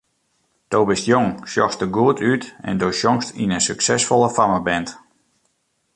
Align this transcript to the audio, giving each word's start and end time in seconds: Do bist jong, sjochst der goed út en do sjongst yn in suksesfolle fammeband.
Do 0.73 0.79
bist 0.89 1.05
jong, 1.11 1.29
sjochst 1.51 1.79
der 1.81 1.93
goed 1.97 2.17
út 2.31 2.43
en 2.69 2.75
do 2.81 2.87
sjongst 2.99 3.29
yn 3.41 3.53
in 3.57 3.65
suksesfolle 3.67 4.29
fammeband. 4.35 4.87